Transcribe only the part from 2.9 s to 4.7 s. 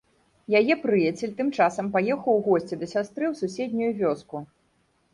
сястры ў суседнюю вёску.